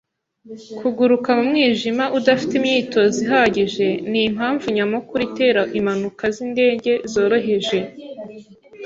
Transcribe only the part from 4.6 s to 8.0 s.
nyamukuru itera impanuka zindege zoroheje.